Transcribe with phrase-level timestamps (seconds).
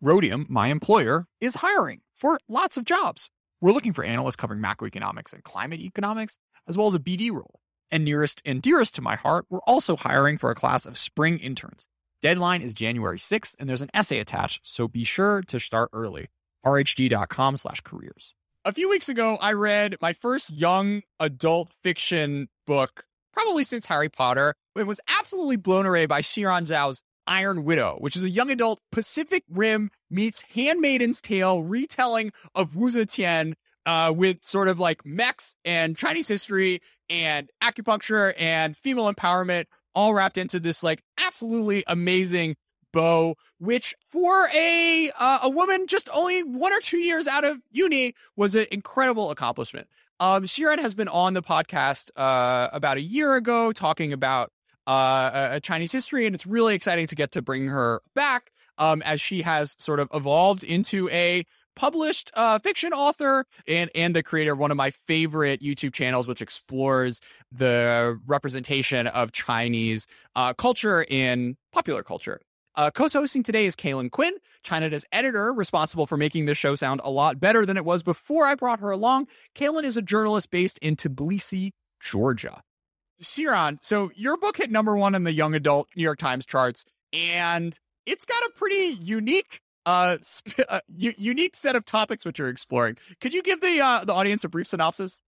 [0.00, 3.30] Rhodium, my employer, is hiring for lots of jobs.
[3.60, 7.58] We're looking for analysts covering macroeconomics and climate economics, as well as a BD role.
[7.90, 11.38] And nearest and dearest to my heart, we're also hiring for a class of spring
[11.40, 11.88] interns.
[12.22, 16.28] Deadline is January 6th, and there's an essay attached, so be sure to start early.
[16.64, 18.34] rhg.com slash careers.
[18.64, 24.08] A few weeks ago, I read my first young adult fiction book, probably since Harry
[24.08, 28.50] Potter, and was absolutely blown away by Xiran Zhao's Iron Widow, which is a young
[28.50, 33.54] adult Pacific Rim meets Handmaiden's Tale retelling of Wu Zetian
[33.86, 40.14] uh, with sort of like mechs and Chinese history and acupuncture and female empowerment all
[40.14, 42.56] wrapped into this like absolutely amazing
[42.92, 47.58] bow, which for a uh, a woman just only one or two years out of
[47.70, 49.88] uni was an incredible accomplishment.
[50.20, 54.50] Um, Xiran has been on the podcast uh, about a year ago talking about
[54.88, 59.20] uh, Chinese history, and it's really exciting to get to bring her back um, as
[59.20, 61.44] she has sort of evolved into a
[61.76, 66.26] published uh, fiction author and and the creator of one of my favorite YouTube channels,
[66.26, 67.20] which explores
[67.52, 72.40] the representation of Chinese uh, culture in popular culture.
[72.74, 77.10] Uh, co-hosting today is Kaylin Quinn, China's editor, responsible for making this show sound a
[77.10, 79.26] lot better than it was before I brought her along.
[79.56, 82.62] Kaylin is a journalist based in Tbilisi, Georgia.
[83.22, 86.84] Xiran, so your book hit number one in the young adult New York Times charts,
[87.12, 92.38] and it's got a pretty unique uh, sp- uh u- unique set of topics which
[92.38, 92.96] you're exploring.
[93.20, 95.20] Could you give the uh, the audience a brief synopsis?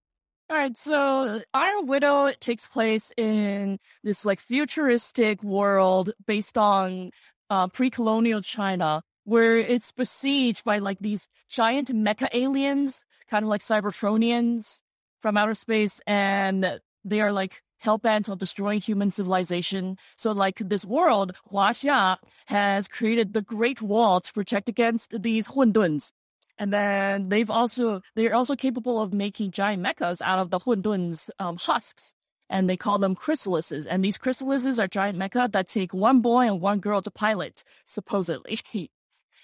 [0.50, 7.12] All right, so Iron Widow takes place in this like futuristic world based on
[7.52, 13.62] uh, pre-colonial China, where it's besieged by like these giant mecha aliens, kind of like
[13.62, 14.82] Cybertronians
[15.22, 19.98] from outer space, and they are like hell bent on destroying human civilization.
[20.16, 26.12] So, like this world, Huaxia has created the Great Wall to protect against these Hunduns.
[26.58, 31.30] And then they've also they're also capable of making giant mechas out of the Hundun's
[31.40, 32.14] um, husks
[32.50, 33.86] and they call them chrysalises.
[33.90, 37.64] And these chrysalises are giant mecha that take one boy and one girl to pilot,
[37.86, 38.60] supposedly.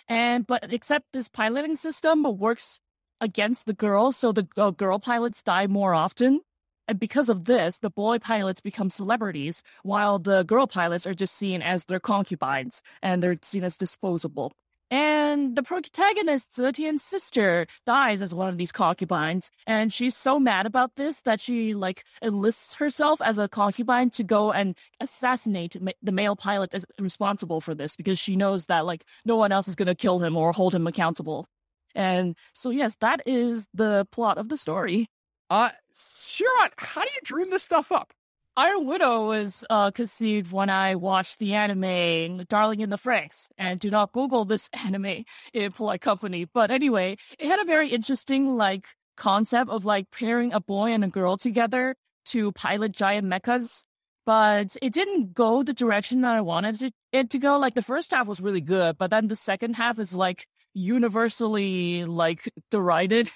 [0.07, 2.79] and but except this piloting system works
[3.21, 6.41] against the girls, so the uh, girl pilots die more often.
[6.87, 11.35] And because of this, the boy pilots become celebrities, while the girl pilots are just
[11.35, 14.53] seen as their concubines and they're seen as disposable.
[14.91, 19.49] And the protagonist, Zetian's sister, dies as one of these concubines.
[19.65, 24.23] And she's so mad about this that she, like, enlists herself as a concubine to
[24.23, 28.85] go and assassinate ma- the male pilot as responsible for this because she knows that,
[28.85, 31.47] like, no one else is going to kill him or hold him accountable.
[31.95, 35.07] And so, yes, that is the plot of the story.
[35.49, 38.13] Uh, Xiran, how do you dream this stuff up?
[38.57, 43.47] Iron Widow was uh, conceived when I watched the anime Darling in the Franxx.
[43.57, 46.45] And do not Google this anime in polite company.
[46.45, 51.03] But anyway, it had a very interesting like concept of like pairing a boy and
[51.03, 51.95] a girl together
[52.27, 53.83] to pilot giant mechas.
[54.25, 57.59] But it didn't go the direction that I wanted it to go.
[57.59, 62.05] Like the first half was really good, but then the second half is like universally
[62.05, 63.29] like derided.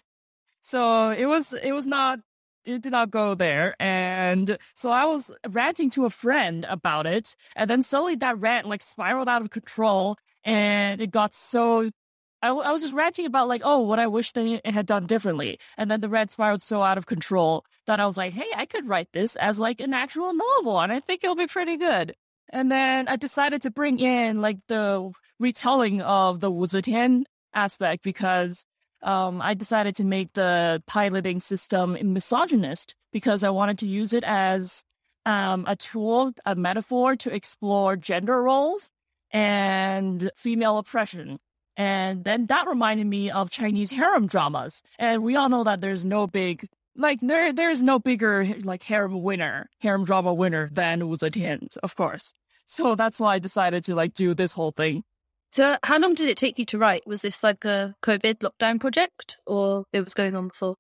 [0.62, 2.20] So it was it was not
[2.66, 3.75] it did not go there.
[3.80, 7.36] And so I was ranting to a friend about it.
[7.56, 10.18] And then slowly that rant like spiraled out of control.
[10.44, 11.92] And it got so.
[12.42, 15.59] I, I was just ranting about like, oh, what I wish they had done differently.
[15.78, 18.66] And then the rant spiraled so out of control that I was like, hey, I
[18.66, 22.16] could write this as like an actual novel and I think it'll be pretty good.
[22.52, 28.03] And then I decided to bring in like the retelling of the Wu Zetian aspect
[28.03, 28.66] because
[29.01, 34.23] um, I decided to make the piloting system misogynist because I wanted to use it
[34.23, 34.83] as
[35.25, 38.89] um, a tool, a metaphor to explore gender roles
[39.31, 41.39] and female oppression.
[41.77, 44.83] And then that reminded me of Chinese harem dramas.
[44.97, 49.21] And we all know that there's no big, like, there, there's no bigger, like, harem
[49.23, 52.33] winner, harem drama winner than Wu Zetian, of course.
[52.66, 55.03] So that's why I decided to, like, do this whole thing.
[55.51, 57.07] So, how long did it take you to write?
[57.07, 60.75] Was this like a COVID lockdown project, or it was going on before?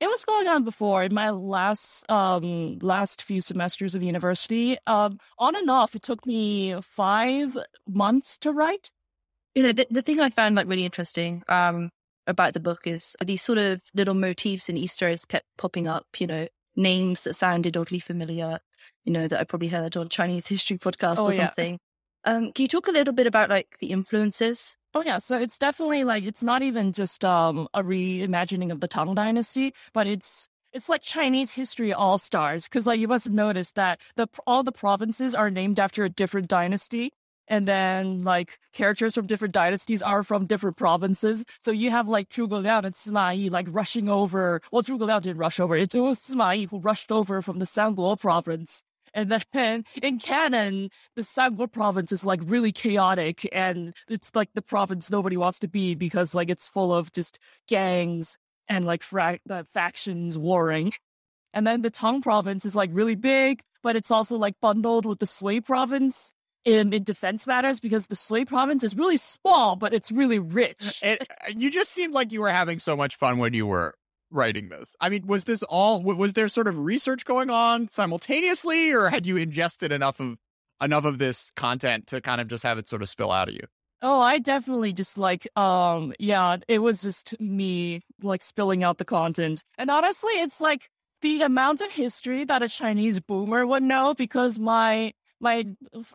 [0.00, 4.76] It was going on before in my last um last few semesters of university.
[4.86, 7.56] Um, on and off, it took me five
[7.86, 8.90] months to write.
[9.54, 11.90] You know, the, the thing I found like really interesting um
[12.26, 16.06] about the book is these sort of little motifs and Easter eggs kept popping up.
[16.18, 18.58] You know, names that sounded oddly familiar.
[19.04, 21.46] You know, that I probably heard on Chinese history podcast oh, or yeah.
[21.46, 21.78] something.
[22.28, 24.76] Um, can you talk a little bit about like the influences?
[24.94, 28.88] Oh yeah, so it's definitely like it's not even just um a reimagining of the
[28.88, 33.32] Tang Dynasty, but it's it's like Chinese history all stars because like you must have
[33.32, 37.12] noticed that the all the provinces are named after a different dynasty,
[37.48, 41.46] and then like characters from different dynasties are from different provinces.
[41.64, 44.60] So you have like Zhuge Liang and Sima Yi like rushing over.
[44.70, 45.76] Well, Zhuge Liang didn't rush over.
[45.76, 48.84] It was Sima Yi who rushed over from the Sanguo province.
[49.14, 54.62] And then in canon, the Sanguo province is like really chaotic and it's like the
[54.62, 58.36] province nobody wants to be because like it's full of just gangs
[58.68, 59.40] and like fra-
[59.72, 60.92] factions warring.
[61.54, 65.18] And then the Tang province is like really big, but it's also like bundled with
[65.18, 66.32] the Sui province
[66.64, 70.42] in, in defense matters because the Sui province is really small, but it's really uh,
[70.42, 71.00] rich.
[71.02, 73.94] It, uh, you just seemed like you were having so much fun when you were
[74.30, 74.94] writing this.
[75.00, 76.02] I mean, was this all?
[76.02, 80.36] Was there sort of research going on simultaneously, or had you ingested enough of
[80.80, 83.54] enough of this content to kind of just have it sort of spill out of
[83.54, 83.62] you?
[84.00, 89.04] Oh, I definitely just like, um, yeah, it was just me like spilling out the
[89.04, 89.64] content.
[89.76, 90.88] And honestly, it's like
[91.20, 95.64] the amount of history that a Chinese boomer would know because my my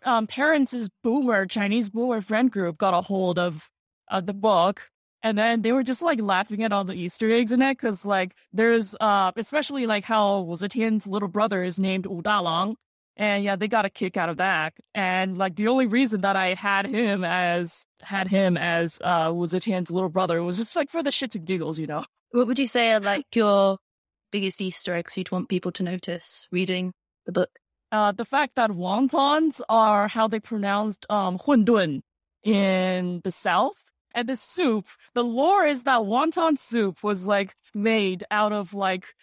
[0.04, 3.70] um, parents' boomer Chinese boomer friend group got a hold of
[4.08, 4.90] uh, the book,
[5.24, 8.04] and then they were just like laughing at all the Easter eggs in it because
[8.04, 12.76] like there's uh especially like how Wu Zetian's little brother is named Wu Dalong,
[13.16, 14.74] and yeah, they got a kick out of that.
[14.94, 19.46] And like the only reason that I had him as had him as uh Wu
[19.46, 22.04] Zetian's little brother was just like for the shits and giggles, you know.
[22.30, 23.78] What would you say are like your
[24.30, 26.92] biggest Easter eggs you'd want people to notice reading
[27.24, 27.50] the book?
[27.90, 32.02] Uh, the fact that wontons are how they pronounced um, hundun
[32.42, 33.84] in the South.
[34.14, 39.14] And the soup, the lore is that wonton soup was like made out of like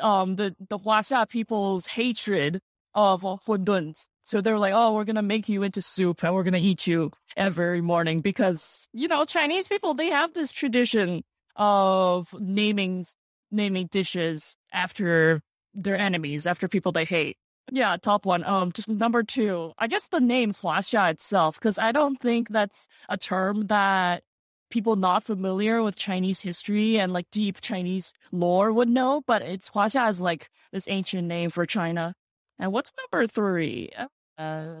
[0.00, 2.60] um the the Huaxia people's hatred
[2.94, 4.08] of uh, hunduns.
[4.24, 7.12] So they're like, oh, we're gonna make you into soup and we're gonna eat you
[7.36, 11.22] every morning because you know Chinese people they have this tradition
[11.56, 13.04] of naming
[13.50, 15.42] naming dishes after
[15.74, 17.36] their enemies, after people they hate.
[17.72, 18.44] Yeah, top one.
[18.44, 19.72] Um, number two.
[19.78, 24.24] I guess the name Huaxia itself, because I don't think that's a term that
[24.70, 29.22] people not familiar with Chinese history and like deep Chinese lore would know.
[29.26, 32.14] But it's Huaxia is like this ancient name for China.
[32.58, 33.90] And what's number three?
[34.38, 34.74] Uh,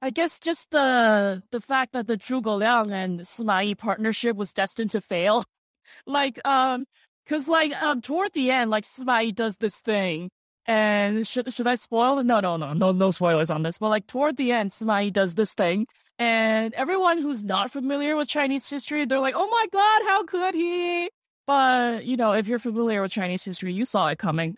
[0.00, 4.52] I guess just the the fact that the Zhuge Liang and Sima Yi partnership was
[4.52, 5.44] destined to fail.
[6.06, 6.86] like, um,
[7.26, 10.30] cause like um toward the end, like Sima Yi does this thing
[10.68, 12.22] and should should I spoil?
[12.22, 13.78] No, no, no, no, no spoilers on this.
[13.78, 15.86] But like toward the end, Sima Yi does this thing,
[16.18, 20.54] and everyone who's not familiar with Chinese history, they're like, "Oh my god, how could
[20.54, 21.10] he?"
[21.46, 24.56] But you know, if you're familiar with Chinese history, you saw it coming.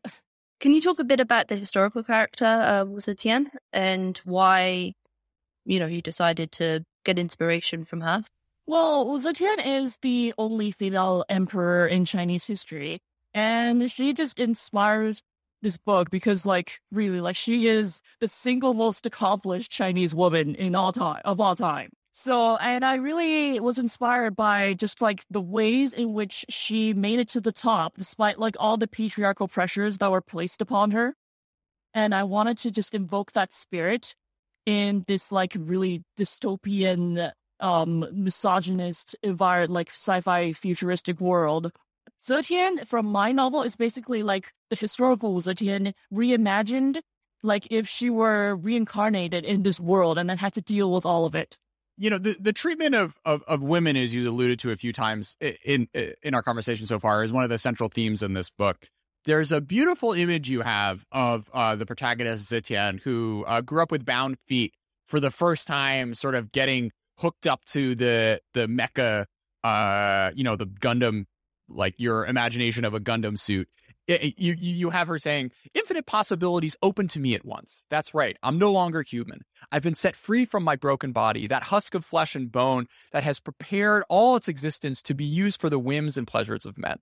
[0.61, 4.93] Can you talk a bit about the historical character of Wu Zetian and why,
[5.65, 8.25] you know, you decided to get inspiration from her?
[8.67, 12.99] Well, Wu Zetian is the only female emperor in Chinese history,
[13.33, 15.23] and she just inspires
[15.63, 20.75] this book because like really like she is the single most accomplished Chinese woman in
[20.75, 21.91] all time of all time.
[22.13, 27.21] So and I really was inspired by just like the ways in which she made
[27.21, 31.15] it to the top despite like all the patriarchal pressures that were placed upon her.
[31.95, 34.15] And I wanted to just invoke that spirit
[34.67, 41.73] in this like really dystopian um misogynist environment like sci-fi futuristic world
[42.23, 47.01] Zetian from my novel is basically like the historical Zetian reimagined,
[47.43, 51.25] like if she were reincarnated in this world and then had to deal with all
[51.25, 51.59] of it.
[51.97, 54.93] You know, the, the treatment of, of, of women, as you alluded to a few
[54.93, 55.89] times in
[56.23, 58.89] in our conversation so far, is one of the central themes in this book.
[59.27, 63.91] There's a beautiful image you have of uh, the protagonist Zetian, who uh, grew up
[63.91, 64.73] with bound feet
[65.07, 69.27] for the first time, sort of getting hooked up to the the mecha,
[69.63, 71.27] uh, you know, the Gundam
[71.71, 73.69] like your imagination of a Gundam suit.
[74.07, 77.85] It, you you have her saying infinite possibilities open to me at once.
[77.91, 78.37] That's right.
[78.43, 79.43] I'm no longer human.
[79.71, 83.23] I've been set free from my broken body, that husk of flesh and bone that
[83.23, 86.99] has prepared all its existence to be used for the whims and pleasures of men.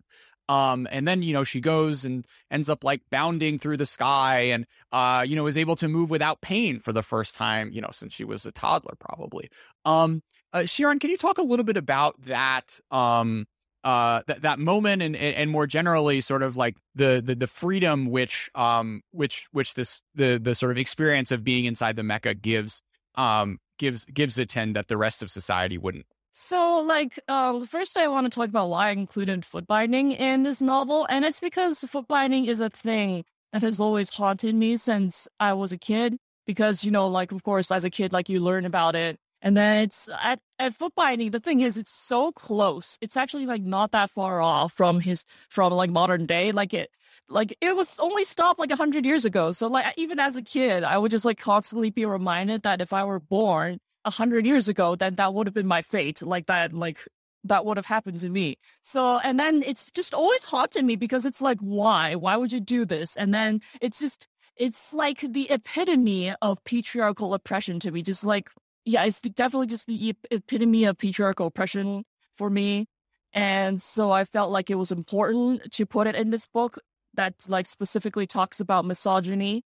[0.48, 4.40] Um, and then you know she goes and ends up like bounding through the sky,
[4.50, 7.80] and uh, you know is able to move without pain for the first time, you
[7.80, 9.50] know, since she was a toddler, probably.
[9.84, 10.22] Um,
[10.52, 12.80] uh, Xiran, can you talk a little bit about that?
[12.90, 13.46] Um,
[13.88, 18.10] uh that that moment and and more generally sort of like the the, the freedom
[18.10, 22.38] which um which which this the the sort of experience of being inside the mecha
[22.38, 22.82] gives
[23.14, 26.04] um gives gives a ten that the rest of society wouldn't.
[26.32, 30.42] So like uh, first i want to talk about why i included foot binding in
[30.42, 34.76] this novel and it's because foot binding is a thing that has always haunted me
[34.76, 38.28] since i was a kid because you know like of course as a kid like
[38.28, 41.92] you learn about it and then it's at, at foot binding, the thing is it's
[41.92, 42.98] so close.
[43.00, 46.52] It's actually like not that far off from his from like modern day.
[46.52, 46.90] Like it
[47.28, 49.52] like it was only stopped like a hundred years ago.
[49.52, 52.92] So like even as a kid, I would just like constantly be reminded that if
[52.92, 56.22] I were born a hundred years ago, then that would have been my fate.
[56.22, 56.98] Like that, like
[57.44, 58.58] that would have happened to me.
[58.82, 62.14] So, and then it's just always haunted me because it's like, why?
[62.14, 63.16] Why would you do this?
[63.16, 64.26] And then it's just,
[64.56, 68.02] it's like the epitome of patriarchal oppression to me.
[68.02, 68.50] Just like,
[68.88, 72.04] yeah, it's definitely just the epitome of patriarchal oppression
[72.34, 72.86] for me.
[73.32, 76.78] And so I felt like it was important to put it in this book
[77.14, 79.62] that like specifically talks about misogyny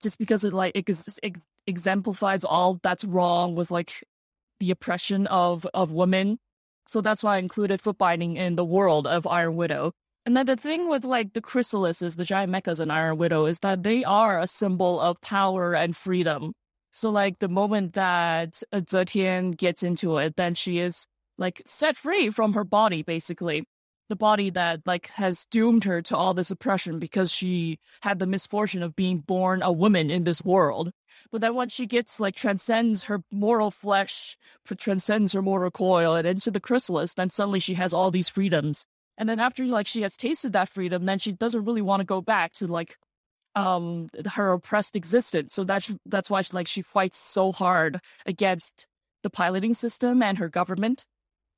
[0.00, 0.88] just because it like it,
[1.22, 4.04] it exemplifies all that's wrong with like
[4.60, 6.38] the oppression of of women
[6.88, 9.92] so that's why I included foot binding in the world of Iron Widow.
[10.24, 13.60] And then the thing with like the chrysalises, the giant mechas in Iron Widow, is
[13.60, 16.52] that they are a symbol of power and freedom.
[16.92, 21.06] So like the moment that Zetian gets into it, then she is
[21.38, 23.64] like set free from her body, basically.
[24.08, 28.26] The body that like has doomed her to all this oppression because she had the
[28.26, 30.92] misfortune of being born a woman in this world.
[31.30, 34.36] But then once she gets like transcends her mortal flesh,
[34.76, 38.84] transcends her mortal coil and into the chrysalis, then suddenly she has all these freedoms.
[39.16, 42.06] And then after like she has tasted that freedom, then she doesn't really want to
[42.06, 42.98] go back to like
[43.54, 45.54] um her oppressed existence.
[45.54, 48.86] So that's that's why she, like she fights so hard against
[49.22, 51.06] the piloting system and her government.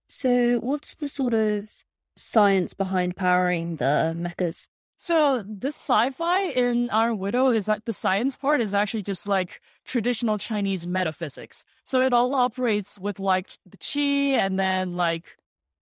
[0.09, 1.85] So what's the sort of
[2.17, 4.69] science behind powering the mechas?
[4.97, 9.61] So this sci-fi in Iron Widow is like the science part is actually just like
[9.85, 11.65] traditional Chinese metaphysics.
[11.85, 15.37] So it all operates with like the chi and then like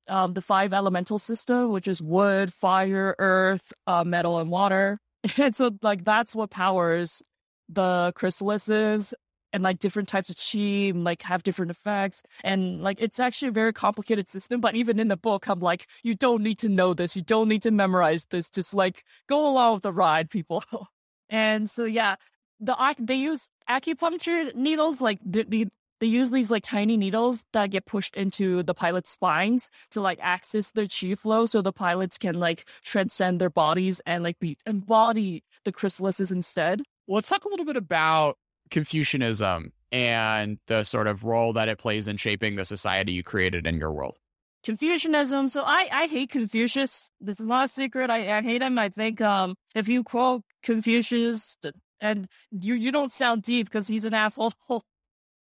[0.09, 4.99] um, the five elemental system, which is wood, fire, earth, uh, metal, and water.
[5.38, 7.22] And so like that's what powers
[7.68, 9.14] the chrysalises
[9.52, 12.22] and like different types of chi like have different effects.
[12.42, 15.86] And like it's actually a very complicated system but even in the book i'm like
[16.02, 17.16] you don't need to know this.
[17.16, 18.48] You don't need to memorize this.
[18.48, 20.64] Just like go along with the ride people.
[21.34, 22.16] And so yeah
[22.60, 25.68] the they use acupuncture needles like the, the
[26.02, 30.18] they use these like tiny needles that get pushed into the pilot's spines to like
[30.21, 34.59] access their chi flow so the pilots can like transcend their bodies and like be
[34.66, 36.82] embody the chrysalises instead.
[37.06, 38.37] Let's talk a little bit about
[38.68, 43.64] Confucianism and the sort of role that it plays in shaping the society you created
[43.64, 44.18] in your world?
[44.64, 45.47] Confucianism.
[45.47, 47.11] So I, I hate Confucius.
[47.21, 48.11] This is not a secret.
[48.11, 48.76] I, I hate him.
[48.76, 51.56] I think um if you quote Confucius
[52.00, 54.52] and you you don't sound deep because he's an asshole.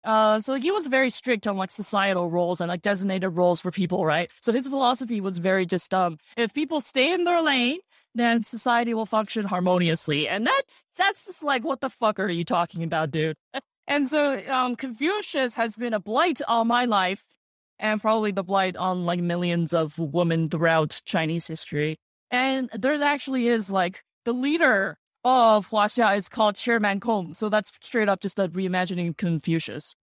[0.03, 3.71] Uh, so he was very strict on like societal roles and like designated roles for
[3.71, 4.31] people, right?
[4.41, 7.79] So his philosophy was very just um, if people stay in their lane
[8.15, 10.27] then society will function harmoniously.
[10.27, 13.37] And that's that's just like what the fuck are you talking about, dude?
[13.87, 17.25] And so um, Confucius has been a blight all my life,
[17.77, 21.97] and probably the blight on like millions of women throughout Chinese history.
[22.29, 27.71] And there actually is like the leader of Huaxia is called Chairman Kong, so that's
[27.81, 29.95] straight up just a reimagining of Confucius.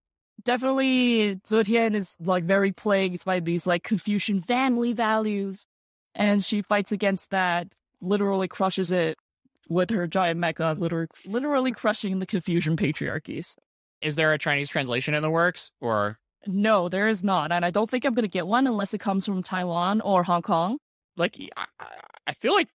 [0.44, 5.66] Definitely, Zetian is like very plagued by these like Confucian family values,
[6.14, 9.18] and she fights against that literally crushes it
[9.68, 13.56] with her giant mecha, literally, literally crushing the Confucian patriarchies.
[14.00, 16.88] Is there a Chinese translation in the works, or no?
[16.88, 19.26] There is not, and I don't think I'm going to get one unless it comes
[19.26, 20.78] from Taiwan or Hong Kong.
[21.16, 21.66] Like, I,
[22.28, 22.68] I feel like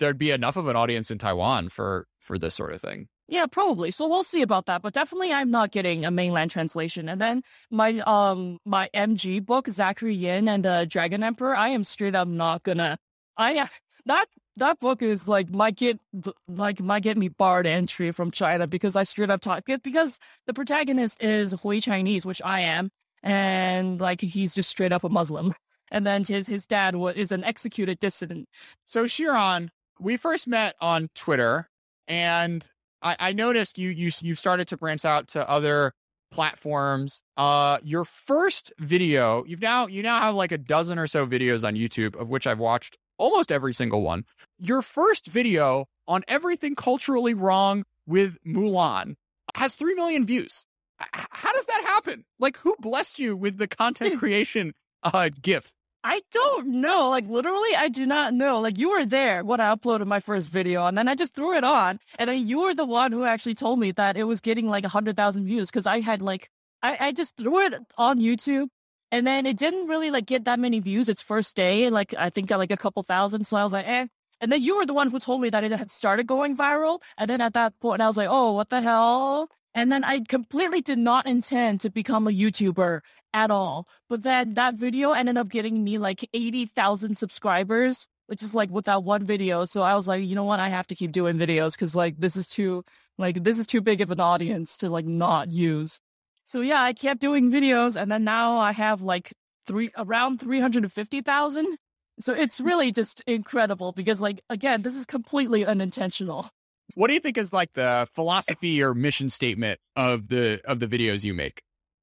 [0.00, 3.08] there'd be enough of an audience in Taiwan for for this sort of thing.
[3.28, 3.92] Yeah, probably.
[3.92, 4.82] So we'll see about that.
[4.82, 7.08] But definitely I'm not getting a mainland translation.
[7.08, 11.84] And then my um my MG book, Zachary Ying and the Dragon Emperor, I am
[11.84, 12.98] straight up not gonna
[13.36, 13.68] I
[14.06, 14.26] that
[14.56, 16.00] that book is like might get
[16.48, 20.54] like might get me barred entry from China because I straight up talk because the
[20.54, 22.90] protagonist is Hui Chinese, which I am,
[23.22, 25.54] and like he's just straight up a Muslim,
[25.90, 28.48] and then his his dad is an executed dissident.
[28.86, 29.68] So Xiran,
[30.00, 31.68] we first met on Twitter,
[32.08, 32.66] and
[33.02, 35.92] I, I noticed you you you started to branch out to other
[36.30, 37.22] platforms.
[37.36, 41.66] Uh, your first video, you've now you now have like a dozen or so videos
[41.66, 44.24] on YouTube, of which I've watched almost every single one.
[44.58, 49.14] Your first video on everything culturally wrong with Mulan
[49.54, 50.64] has 3 million views.
[50.98, 52.24] How does that happen?
[52.38, 55.74] Like, who blessed you with the content creation uh, gift?
[56.02, 57.10] I don't know.
[57.10, 58.58] Like, literally, I do not know.
[58.60, 61.56] Like, you were there when I uploaded my first video, and then I just threw
[61.56, 62.00] it on.
[62.18, 64.84] And then you were the one who actually told me that it was getting like
[64.84, 66.48] a 100,000 views because I had like,
[66.82, 68.68] I, I just threw it on YouTube
[69.12, 71.90] and then it didn't really like get that many views its first day.
[71.90, 73.46] Like I think got like a couple thousand.
[73.46, 74.06] So I was like, eh.
[74.40, 77.00] And then you were the one who told me that it had started going viral.
[77.18, 79.50] And then at that point, I was like, oh, what the hell?
[79.74, 83.00] And then I completely did not intend to become a YouTuber
[83.32, 83.86] at all.
[84.08, 88.86] But then that video ended up getting me like 80,000 subscribers, which is like with
[88.86, 89.64] that one video.
[89.64, 90.60] So I was like, you know what?
[90.60, 92.84] I have to keep doing videos because like this is too,
[93.16, 96.00] like, this is too big of an audience to like not use.
[96.44, 99.32] So yeah, I kept doing videos, and then now I have like
[99.66, 101.78] three around three hundred and fifty thousand.
[102.18, 106.50] So it's really just incredible because, like, again, this is completely unintentional.
[106.94, 110.86] What do you think is like the philosophy or mission statement of the of the
[110.86, 111.62] videos you make?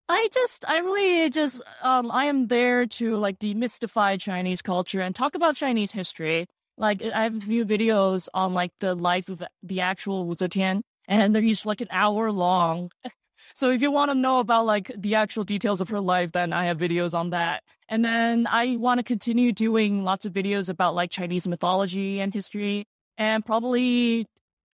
[0.10, 5.14] I just, I really just, um, I am there to like demystify Chinese culture and
[5.14, 6.46] talk about Chinese history.
[6.78, 10.82] Like, I have a few videos on like the life of the actual Wu Zetian,
[11.08, 12.92] and they're each like an hour long.
[13.54, 16.54] So if you want to know about like the actual details of her life, then
[16.54, 17.64] I have videos on that.
[17.88, 22.34] And then I want to continue doing lots of videos about like Chinese mythology and
[22.34, 22.86] history
[23.18, 24.26] and probably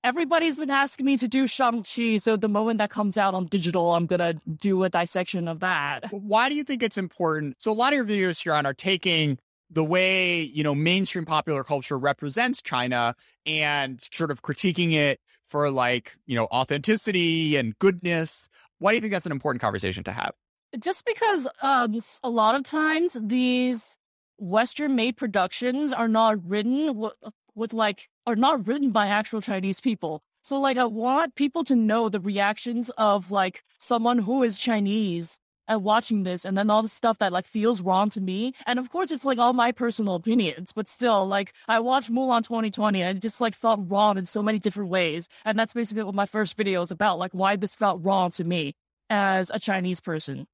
[0.04, 2.18] everybody's been asking me to do Shang-Chi.
[2.18, 5.60] So the moment that comes out on digital, I'm going to do a dissection of
[5.60, 6.12] that.
[6.12, 7.62] Why do you think it's important?
[7.62, 9.38] So a lot of your videos, Xiran, are taking
[9.70, 13.16] the way, you know, mainstream popular culture represents China
[13.46, 18.50] and sort of critiquing it for like, you know, authenticity and goodness.
[18.80, 20.34] Why do you think that's an important conversation to have?
[20.80, 23.98] Just because um, a lot of times these
[24.38, 27.14] Western made productions are not written with,
[27.54, 30.22] with like are not written by actual Chinese people.
[30.42, 35.40] So like I want people to know the reactions of like someone who is Chinese
[35.68, 38.54] and watching this and then all the stuff that like feels wrong to me.
[38.66, 42.44] And of course it's like all my personal opinions, but still like I watched Mulan
[42.44, 45.28] 2020 and it just like felt wrong in so many different ways.
[45.46, 48.44] And that's basically what my first video is about, like why this felt wrong to
[48.44, 48.74] me
[49.10, 50.48] as a Chinese person.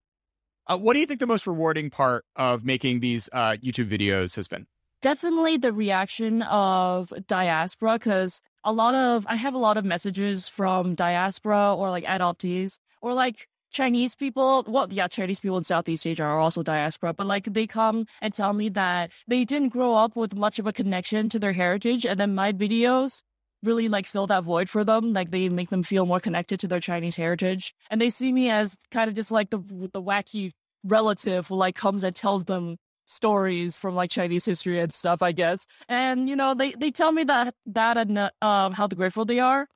[0.68, 4.36] Uh, what do you think the most rewarding part of making these uh, YouTube videos
[4.36, 4.68] has been?
[5.02, 10.50] Definitely the reaction of diaspora because a lot of I have a lot of messages
[10.50, 14.64] from diaspora or like adoptees or like Chinese people.
[14.68, 18.34] Well, yeah, Chinese people in Southeast Asia are also diaspora, but like they come and
[18.34, 22.06] tell me that they didn't grow up with much of a connection to their heritage,
[22.06, 23.22] and then my videos
[23.64, 25.14] really like fill that void for them.
[25.14, 28.50] Like they make them feel more connected to their Chinese heritage, and they see me
[28.50, 29.60] as kind of just like the
[29.94, 30.52] the wacky
[30.84, 32.78] relative who like comes and tells them
[33.08, 35.66] stories from like Chinese history and stuff, I guess.
[35.90, 39.68] And you know, they they tell me that that and um how grateful they are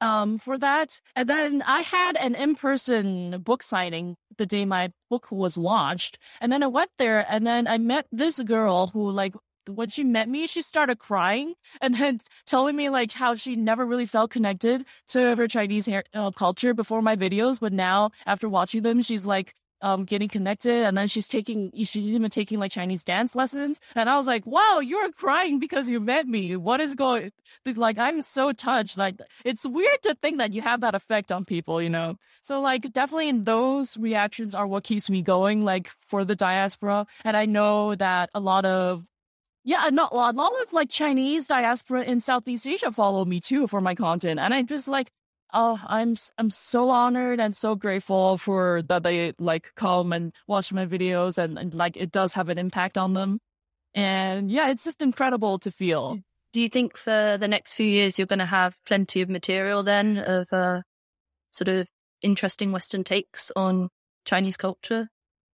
[0.00, 1.00] um for that.
[1.16, 6.18] And then I had an in-person book signing the day my book was launched.
[6.40, 9.34] And then I went there and then I met this girl who like
[9.68, 13.84] when she met me, she started crying and then telling me like how she never
[13.84, 18.48] really felt connected to her Chinese hair, uh, culture before my videos, but now after
[18.48, 22.72] watching them, she's like um getting connected and then she's taking she's even taking like
[22.72, 23.80] Chinese dance lessons.
[23.94, 26.56] And I was like wow you're crying because you met me.
[26.56, 27.32] What is going
[27.64, 28.98] like I'm so touched.
[28.98, 32.16] Like it's weird to think that you have that effect on people you know?
[32.40, 37.06] So like definitely those reactions are what keeps me going like for the diaspora.
[37.24, 39.04] And I know that a lot of
[39.68, 43.38] yeah, not a lot, a lot of like Chinese diaspora in Southeast Asia follow me
[43.38, 45.10] too for my content, and I just like
[45.52, 50.72] Oh, I'm I'm so honored and so grateful for that they like come and watch
[50.72, 53.40] my videos and, and like it does have an impact on them.
[53.94, 56.18] And yeah, it's just incredible to feel.
[56.52, 59.82] Do you think for the next few years you're going to have plenty of material
[59.82, 60.82] then of uh,
[61.52, 61.88] sort of
[62.22, 63.90] interesting Western takes on
[64.26, 65.08] Chinese culture?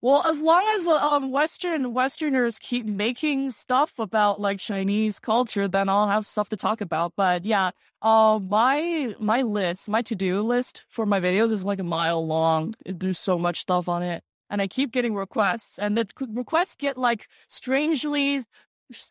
[0.03, 5.87] Well, as long as um, Western Westerners keep making stuff about like Chinese culture, then
[5.87, 7.13] I'll have stuff to talk about.
[7.15, 11.79] But yeah, uh, my my list, my to do list for my videos is like
[11.79, 12.73] a mile long.
[12.85, 16.97] There's so much stuff on it, and I keep getting requests, and the requests get
[16.97, 18.41] like strangely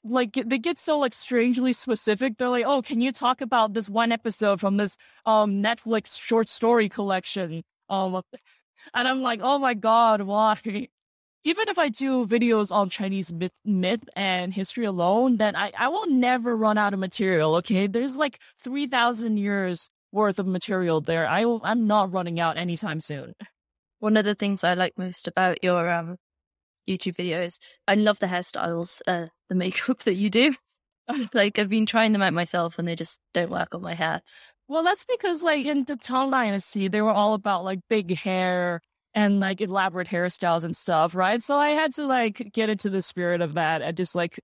[0.05, 2.37] like they get so like strangely specific.
[2.37, 6.51] They're like, "Oh, can you talk about this one episode from this um Netflix short
[6.51, 8.23] story collection?" Um,
[8.95, 10.57] and I'm like, oh my God, why?
[11.45, 15.89] Even if I do videos on Chinese myth, myth and history alone, then I, I
[15.89, 17.89] will never run out of material, okay?
[17.89, 21.27] There's like 3,000 years worth of material there.
[21.27, 23.35] I will, I'm not running out anytime soon.
[23.99, 26.17] One of the things I like most about your um,
[26.89, 30.55] YouTube videos, I love the hairstyles, uh, the makeup that you do.
[31.35, 34.23] like I've been trying them out myself and they just don't work on my hair.
[34.73, 38.81] Well, that's because like in the Tang Dynasty, they were all about like big hair
[39.13, 41.43] and like elaborate hairstyles and stuff, right?
[41.43, 44.41] So I had to like get into the spirit of that and just like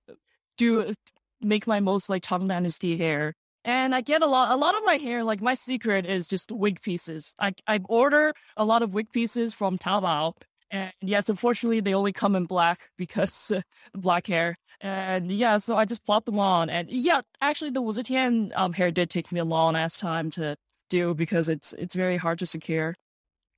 [0.55, 0.93] do
[1.41, 3.33] make my most like Tang Dynasty hair.
[3.65, 5.23] And I get a lot, a lot of my hair.
[5.23, 7.33] Like my secret is just wig pieces.
[7.39, 10.33] I I order a lot of wig pieces from Taobao,
[10.71, 13.61] and yes, unfortunately, they only come in black because uh,
[13.93, 14.57] black hair.
[14.81, 16.69] And yeah, so I just plop them on.
[16.69, 20.29] And yeah, actually, the Wu Zetian um, hair did take me a long ass time
[20.31, 20.55] to
[20.89, 22.95] do because it's it's very hard to secure.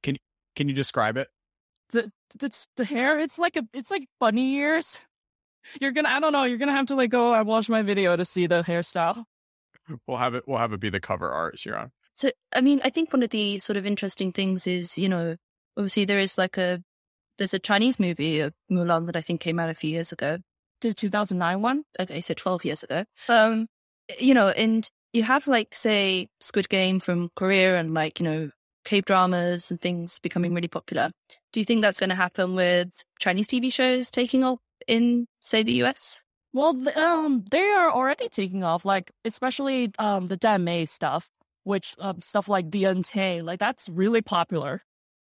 [0.03, 0.17] Can
[0.55, 1.27] can you describe it?
[1.91, 4.99] The the, the hair, it's like a it's like bunny ears.
[5.79, 6.43] You're gonna I don't know.
[6.43, 9.25] You're gonna have to like go and watch my video to see the hairstyle.
[10.07, 10.43] We'll have it.
[10.47, 11.91] We'll have it be the cover art, Xiran.
[12.13, 15.37] So, I mean, I think one of the sort of interesting things is, you know,
[15.77, 16.81] obviously there is like a
[17.41, 20.37] there's a Chinese movie of Mulan that I think came out a few years ago.
[20.81, 21.83] The 2009 one?
[21.99, 23.03] Okay, so 12 years ago.
[23.27, 23.65] Um,
[24.19, 28.51] you know, and you have like say Squid Game from Korea and like, you know,
[28.85, 31.09] K dramas and things becoming really popular.
[31.51, 35.63] Do you think that's going to happen with Chinese TV shows taking off in say
[35.63, 36.21] the US?
[36.53, 41.27] Well, um, they are already taking off, like especially um the Danmei stuff,
[41.63, 44.83] which um, stuff like the Untamed, like that's really popular.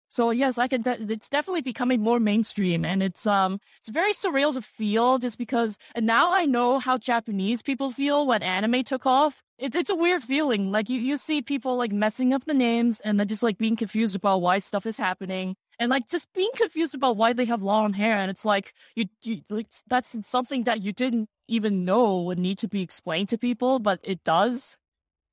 [0.09, 0.83] So yes, I can.
[0.83, 5.37] De- it's definitely becoming more mainstream, and it's um, it's very surreal to feel just
[5.39, 5.79] because.
[5.95, 9.43] And now I know how Japanese people feel when anime took off.
[9.59, 10.71] It's it's a weird feeling.
[10.71, 13.77] Like you you see people like messing up the names and then just like being
[13.77, 17.63] confused about why stuff is happening, and like just being confused about why they have
[17.63, 18.17] long hair.
[18.19, 22.59] And it's like you you like that's something that you didn't even know would need
[22.59, 24.77] to be explained to people, but it does.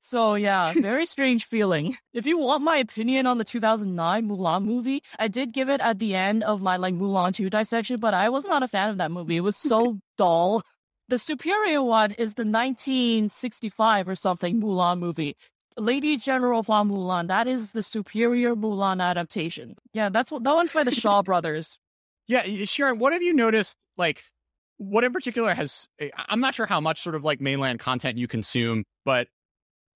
[0.04, 1.96] So yeah, very strange feeling.
[2.12, 5.98] If you want my opinion on the 2009 Mulan movie, I did give it at
[5.98, 8.98] the end of my like Mulan 2 dissection, but I was not a fan of
[8.98, 9.38] that movie.
[9.38, 10.60] It was so dull.
[11.08, 15.38] The superior one is the 1965 or something Mulan movie.
[15.78, 17.28] Lady General Hua Mulan.
[17.28, 19.74] That is the superior Mulan adaptation.
[19.94, 21.78] Yeah, that's what that one's by the Shaw brothers.
[22.28, 23.78] Yeah, Xiran, what have you noticed?
[23.96, 24.24] Like,
[24.76, 25.88] what in particular has?
[25.98, 29.28] Eh, I'm not sure how much sort of like mainland content you consume, but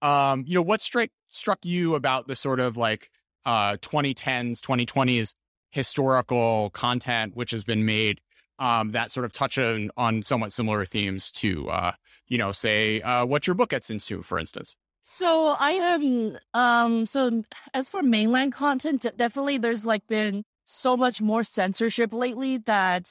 [0.03, 3.11] um, you know, what struck struck you about the sort of like
[3.45, 5.35] uh 2010s, 2020s
[5.71, 8.21] historical content which has been made
[8.59, 11.93] um that sort of touch on, on somewhat similar themes to uh
[12.27, 14.77] you know say uh what your book gets into for instance?
[15.03, 17.43] So i am um so
[17.75, 23.09] as for mainland content definitely there's like been so much more censorship lately that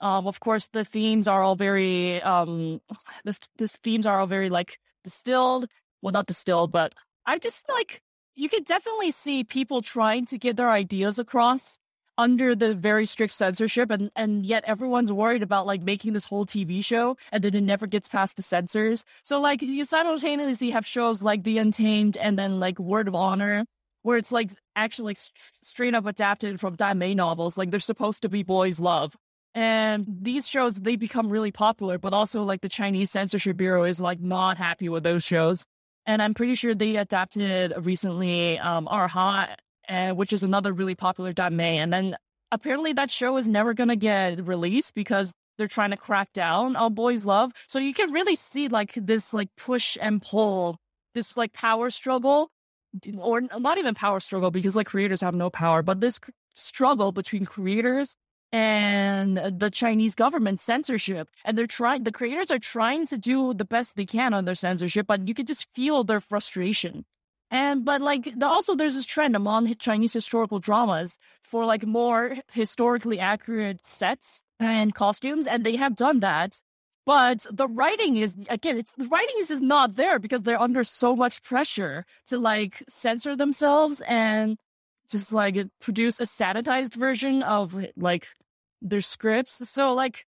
[0.00, 2.80] um of course the themes are all very um
[3.24, 5.66] the, the themes are all very like distilled
[6.04, 6.92] well, not distilled, but
[7.26, 8.02] I just like
[8.36, 11.78] you could definitely see people trying to get their ideas across
[12.16, 16.46] under the very strict censorship and and yet everyone's worried about like making this whole
[16.46, 19.04] TV show and then it never gets past the censors.
[19.22, 23.64] So like you simultaneously have shows like The Untamed and then like Word of Honor
[24.02, 25.20] where it's like actually like
[25.62, 29.16] straight up adapted from Danmei novels like they're supposed to be boys love.
[29.56, 34.00] And these shows they become really popular but also like the Chinese censorship bureau is
[34.00, 35.64] like not happy with those shows
[36.06, 41.76] and I'm pretty sure they adapted recently um, uh, which is another really popular Danmei.
[41.76, 42.16] And then
[42.52, 46.76] apparently that show is never going to get released because they're trying to crack down
[46.76, 47.52] on boys love.
[47.68, 50.78] So you can really see like this like push and pull,
[51.14, 52.50] this like power struggle,
[53.18, 56.20] or not even power struggle because like creators have no power, but this
[56.54, 58.16] struggle between creators
[58.54, 61.28] and the Chinese government censorship.
[61.44, 64.54] And they're trying, the creators are trying to do the best they can on their
[64.54, 67.04] censorship, but you could just feel their frustration.
[67.50, 72.36] And, but like, the, also there's this trend among Chinese historical dramas for like more
[72.52, 75.48] historically accurate sets and costumes.
[75.48, 76.60] And they have done that.
[77.04, 80.84] But the writing is, again, it's, the writing is just not there because they're under
[80.84, 84.58] so much pressure to like censor themselves and
[85.10, 88.28] just like produce a sanitized version of like
[88.83, 89.69] their scripts.
[89.69, 90.25] So like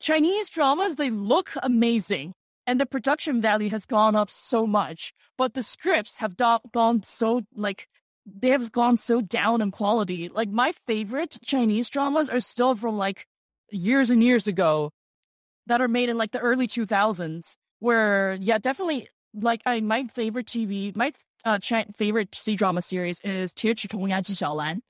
[0.00, 2.32] Chinese dramas, they look amazing
[2.66, 7.02] and the production value has gone up so much, but the scripts have do- gone
[7.02, 7.88] so like
[8.26, 10.28] they have gone so down in quality.
[10.28, 13.26] Like my favorite Chinese dramas are still from like
[13.70, 14.90] years and years ago
[15.66, 20.46] that are made in like the early 2000s where yeah, definitely like I my favorite
[20.46, 21.12] TV, my
[21.44, 21.58] uh,
[21.96, 24.82] favorite C drama series is 铁齿铜牙纪晓岚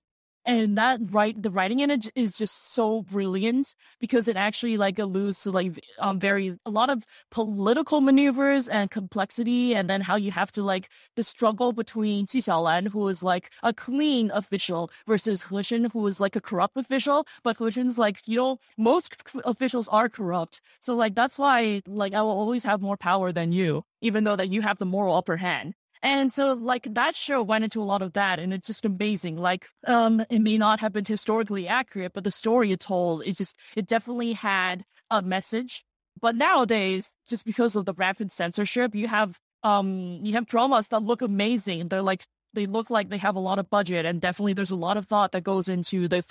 [0.46, 5.00] and that right the writing in it is just so brilliant because it actually like
[5.00, 10.16] alludes to like um very a lot of political maneuvers and complexity and then how
[10.16, 14.90] you have to like the struggle between Ji Xiaolan who is like a clean official
[15.08, 17.26] versus He Shen who is like a corrupt official.
[17.44, 20.62] But He like you know most officials are corrupt.
[20.80, 24.36] So like that's why like I will always have more power than you even though
[24.36, 27.86] that you have the moral upper hand and so like that show went into a
[27.86, 29.38] lot of that and it's just amazing.
[29.38, 33.38] Like um it may not have been historically accurate, but the story it told it
[33.38, 35.86] just it definitely had a message.
[36.22, 41.02] But nowadays, just because of the rampant censorship, you have um you have dramas that
[41.02, 41.88] look amazing.
[41.88, 44.76] They're like they look like they have a lot of budget and definitely there's a
[44.76, 46.24] lot of thought that goes into the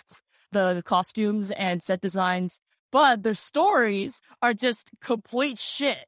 [0.52, 6.06] the costumes and set designs but their stories are just complete shit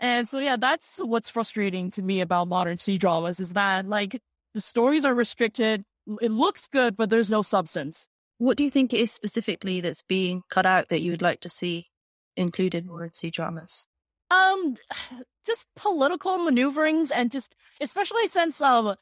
[0.00, 4.20] and so, yeah, that's what's frustrating to me about modern C dramas is that like
[4.54, 5.84] the stories are restricted.
[6.20, 8.08] It looks good, but there's no substance.
[8.38, 11.40] What do you think it is specifically that's being cut out that you would like
[11.40, 11.88] to see
[12.36, 13.86] included more in C dramas?
[14.30, 14.76] Um,
[15.46, 18.94] just political maneuverings and just, especially since um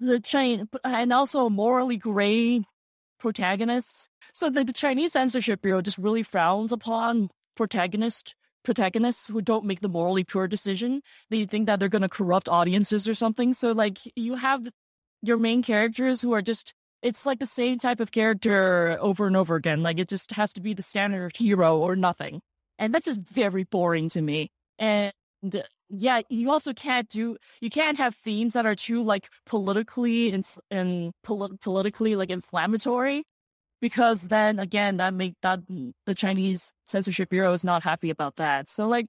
[0.00, 2.64] the chain and also morally gray
[3.18, 4.08] protagonists.
[4.32, 9.80] So the, the Chinese censorship bureau just really frowns upon protagonists protagonists who don't make
[9.80, 11.02] the morally pure decision.
[11.30, 13.52] They think that they're going to corrupt audiences or something.
[13.52, 14.68] So like you have
[15.22, 19.36] your main characters who are just it's like the same type of character over and
[19.36, 19.82] over again.
[19.82, 22.42] Like it just has to be the standard hero or nothing.
[22.78, 24.50] And that's just very boring to me.
[24.78, 25.12] And
[25.88, 30.48] yeah, you also can't do you can't have themes that are too like politically and
[30.70, 33.24] and polit- politically like inflammatory
[33.80, 38.36] because then again that make that mm, the Chinese censorship bureau is not happy about
[38.36, 38.68] that.
[38.68, 39.06] So like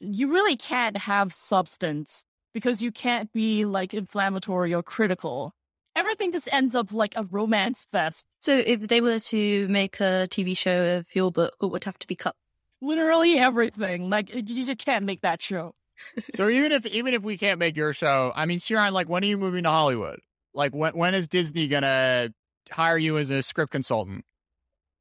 [0.00, 5.52] you really can't have substance because you can't be like inflammatory or critical.
[5.94, 8.24] Everything just ends up like a romance fest.
[8.40, 11.98] So if they were to make a TV show of your book, it would have
[11.98, 12.34] to be cut?
[12.80, 14.08] Literally everything.
[14.08, 15.74] Like you just can't make that show.
[16.34, 19.22] so even if even if we can't make your show, I mean, Xiran, like when
[19.22, 20.20] are you moving to Hollywood?
[20.54, 22.32] Like when when is Disney gonna
[22.70, 24.24] hire you as a script consultant?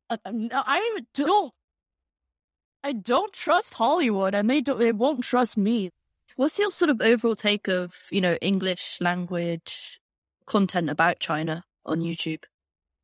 [0.09, 1.53] Uh, I don't.
[2.83, 4.79] I don't trust Hollywood, and they don't.
[4.79, 5.91] They won't trust me.
[6.35, 9.99] What's your sort of overall take of you know English language
[10.45, 12.43] content about China on YouTube?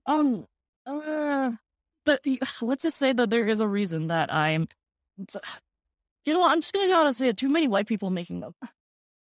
[0.05, 0.47] Um.
[0.85, 1.51] Uh,
[2.05, 2.21] but
[2.61, 4.67] let's just say that there is a reason that I'm.
[6.25, 7.37] You know, I'm just gonna gotta say it.
[7.37, 8.53] Too many white people making them.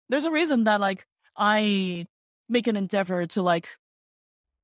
[0.09, 2.07] There's a reason that like I
[2.49, 3.69] make an endeavor to like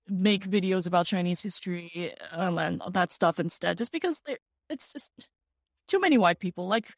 [0.08, 4.20] make videos about Chinese history um, and that stuff instead, just because
[4.68, 5.10] it's just
[5.88, 6.66] too many white people.
[6.66, 6.90] Like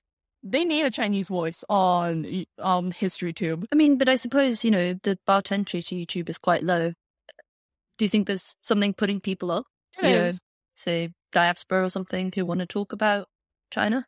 [0.42, 3.66] they need a Chinese voice on on History Tube.
[3.72, 6.92] I mean, but I suppose you know the bar entry to YouTube is quite low.
[7.98, 9.64] Do you think there's something putting people off?
[10.02, 10.34] It is.
[10.34, 10.38] Know,
[10.74, 13.28] say diaspora or something who want to talk about
[13.70, 14.06] China.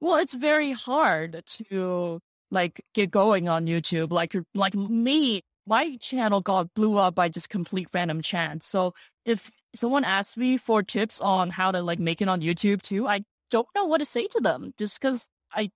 [0.00, 4.12] Well, it's very hard to like get going on YouTube.
[4.12, 8.66] Like like me, my channel got blew up by just complete random chance.
[8.66, 8.94] So
[9.24, 13.06] if someone asks me for tips on how to like make it on YouTube too,
[13.06, 15.70] I don't know what to say to them just because I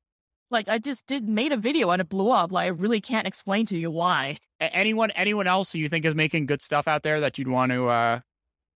[0.50, 2.52] like I just did made a video and it blew up.
[2.52, 4.38] Like I really can't explain to you why.
[4.60, 7.72] Anyone anyone else who you think is making good stuff out there that you'd want
[7.72, 8.20] to uh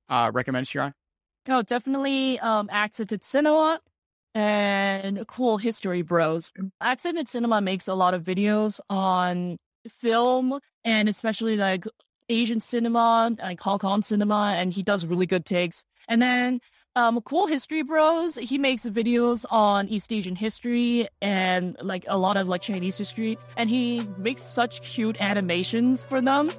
[0.09, 0.93] uh recommend Xiran?
[1.49, 3.81] Oh, definitely um Accented Cinema
[4.35, 6.53] and Cool History Bros.
[6.81, 11.85] Accented Cinema makes a lot of videos on film and especially like
[12.29, 15.85] Asian cinema, like Hong Kong cinema, and he does really good takes.
[16.09, 16.61] And then
[16.97, 22.37] um, Cool History Bros, he makes videos on East Asian history and like a lot
[22.37, 26.51] of like Chinese history, and he makes such cute animations for them.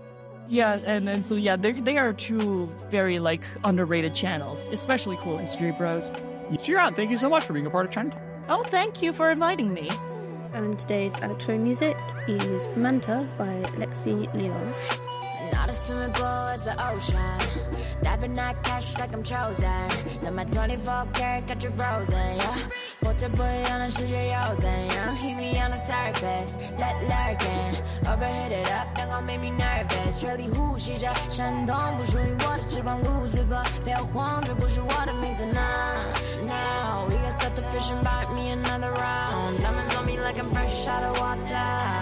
[0.49, 5.37] Yeah, and then so yeah, they they are two very like underrated channels, especially Cool
[5.37, 6.09] History Bros.
[6.51, 8.13] Xiran, thank you so much for being a part of China.
[8.49, 9.89] Oh, thank you for inviting me
[10.54, 14.72] and today's electro music is Manta by Lexi Leon.
[15.52, 17.18] Not a swimming pool, it's an ocean.
[18.02, 19.88] Diving that cash like I'm chosen.
[20.22, 22.56] Then my 24 karat got you frozen, yeah.
[23.02, 25.14] 我的不一样的世界又怎样？
[25.16, 27.76] Hit me on the surface, let lurking.
[28.04, 30.20] Overheat it up, that gon' make me nervous.
[30.20, 33.64] 水里呼吸着闪动，不属于我的翅膀，Lucifer。
[33.84, 35.94] 不要慌，这不是我的名字，Now,
[36.46, 39.60] now we can start the fish and bite me another round.
[39.60, 39.99] Diamonds on me
[40.31, 42.00] like I'm fresh out of water.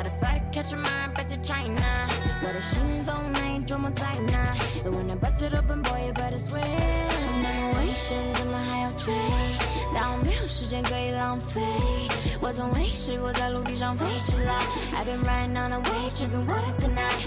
[0.00, 2.08] Got a flight to catch a mind back to China.
[2.42, 6.62] 我的心中没琢磨在哪，The when I bust it open, boy, you better swim.
[7.42, 9.12] 那么危险，怎么还要追？
[9.94, 11.60] 但我没有时间可以浪费。
[12.40, 14.54] 我从未试过在陆地上飞起来。
[14.94, 17.26] I've been riding on a wave, tripping water tonight.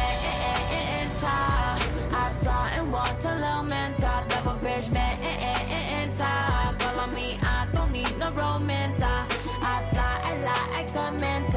[8.21, 9.01] no romance.
[9.01, 9.25] I,
[9.63, 11.50] I fly, I lie, I command.